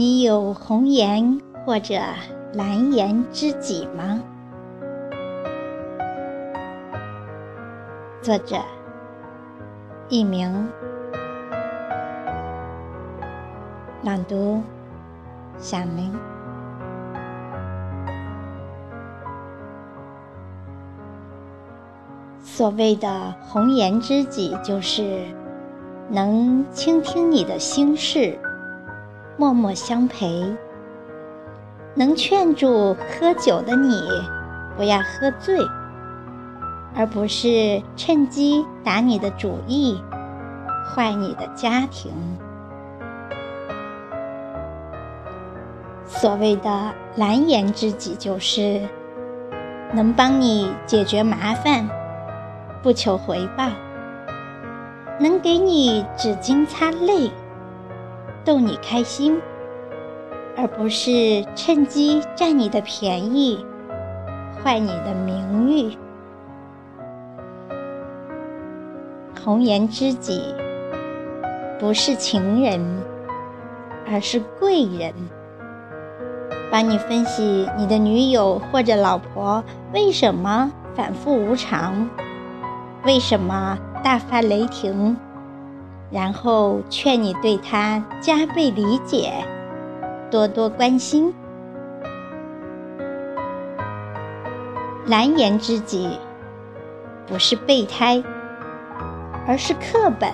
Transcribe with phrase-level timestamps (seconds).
[0.00, 1.94] 你有红颜或者
[2.54, 4.18] 蓝颜知己吗？
[8.22, 8.56] 作者：
[10.08, 10.70] 佚名，
[14.02, 14.62] 朗读：
[15.58, 16.10] 小明。
[22.42, 25.20] 所谓的红颜知己，就是
[26.08, 28.38] 能倾听你的心事，
[29.40, 30.54] 默默相陪；
[31.94, 33.98] 能劝住喝酒的你
[34.76, 35.56] 不要喝醉，
[36.94, 39.98] 而不是趁机打你的主意，
[40.84, 42.12] 坏你的家庭。
[46.04, 48.82] 所谓的蓝颜知己，就是
[49.94, 51.88] 能帮你解决麻烦。
[52.82, 53.70] 不求回报，
[55.18, 57.30] 能给你纸巾擦泪，
[58.44, 59.40] 逗你开心，
[60.56, 63.64] 而不是趁机占你的便宜，
[64.62, 65.96] 坏你的名誉。
[69.42, 70.54] 红颜知己
[71.78, 72.80] 不是情人，
[74.10, 75.12] 而是贵人，
[76.70, 79.62] 帮你分析你的女友或者老婆
[79.94, 82.08] 为什么反复无常。
[83.06, 85.16] 为什么大发雷霆？
[86.10, 89.32] 然后劝你对他加倍理解，
[90.30, 91.32] 多多关心。
[95.06, 96.18] 蓝颜知己
[97.26, 98.22] 不是备胎，
[99.46, 100.32] 而是课本。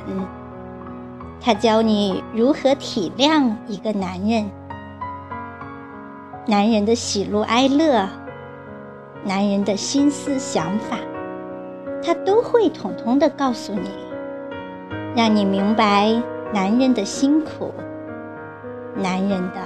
[1.41, 4.51] 他教你如何体谅一个男人，
[6.47, 8.09] 男人的喜怒哀乐，
[9.25, 10.97] 男人的心思想法。
[12.03, 13.91] 他都会统统的告诉你，
[15.17, 16.13] 让你明白
[16.53, 17.73] 男人的辛苦，
[18.95, 19.63] 男人的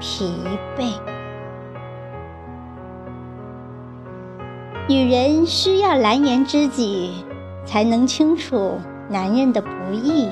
[0.00, 0.34] 疲
[0.76, 0.98] 惫。
[4.88, 7.24] 女人需要蓝颜知己，
[7.64, 10.28] 才能清楚男人的不易；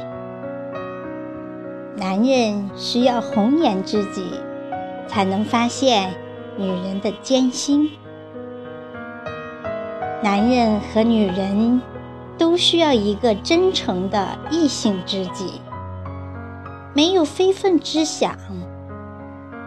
[1.97, 4.27] 男人需要红颜知己，
[5.07, 6.13] 才能发现
[6.57, 7.89] 女人的艰辛。
[10.21, 11.81] 男人和女人
[12.43, 15.61] 都需要一个真诚的异性知己，
[16.93, 18.37] 没有非分之想，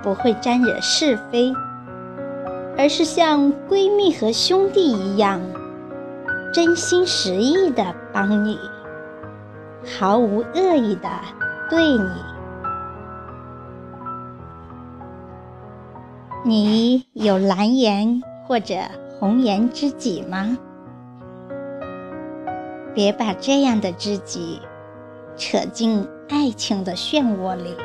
[0.03, 1.53] 不会沾惹是非，
[2.78, 5.40] 而是像闺蜜和兄弟一样，
[6.53, 8.59] 真心实意的帮你，
[9.97, 11.09] 毫无恶意的
[11.69, 12.09] 对你。
[16.44, 18.75] 你有蓝颜或者？
[19.18, 20.57] 红颜知己吗？
[22.95, 24.61] 别把这样的知己
[25.35, 27.75] 扯进爱情的漩涡里，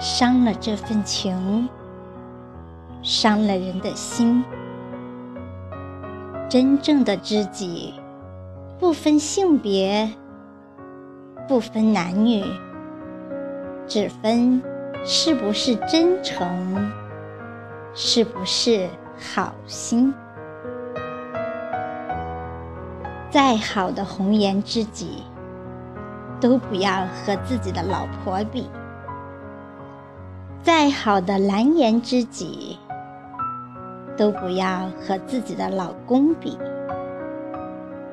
[0.00, 1.68] 伤了这份情，
[3.02, 4.42] 伤了人的心。
[6.48, 7.92] 真正的知己，
[8.78, 10.10] 不分性别，
[11.46, 12.42] 不分男女，
[13.86, 14.62] 只分
[15.04, 16.90] 是不是真诚，
[17.94, 18.88] 是不是。
[19.34, 20.12] 好心，
[23.34, 25.24] 再好的红颜知己，
[26.40, 28.62] 都不要和自己的老婆比；
[30.62, 32.78] 再好的蓝颜知己，
[34.16, 36.56] 都不要和自己的老公比。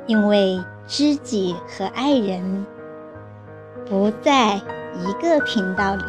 [0.08, 2.66] 因为知己和爱人
[3.88, 6.04] 不在一个频道里，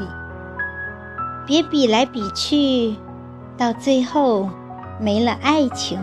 [1.47, 2.97] 别比来比去，
[3.59, 4.49] 到最后。
[5.01, 6.01] 没了爱情，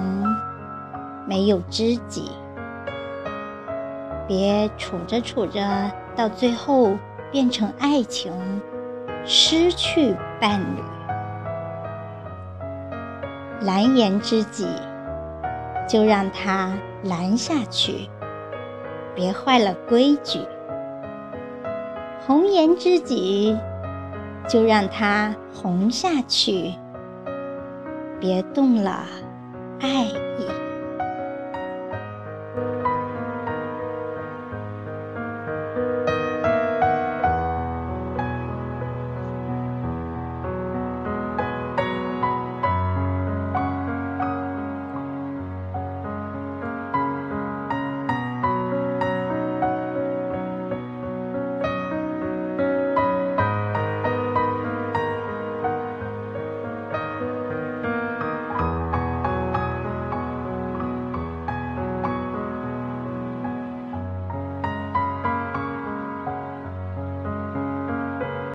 [1.25, 2.29] 没有知己，
[4.29, 5.59] 别处着处着，
[6.15, 6.95] 到最后
[7.31, 8.31] 变成爱情，
[9.25, 10.83] 失去伴侣。
[13.61, 14.67] 蓝颜知己，
[15.87, 16.71] 就让他
[17.05, 18.07] 蓝下去，
[19.15, 20.41] 别坏了规矩；
[22.27, 23.57] 红颜知己，
[24.47, 26.75] 就让他红下去。
[28.19, 29.07] 别动了，
[29.81, 30.58] 爱意。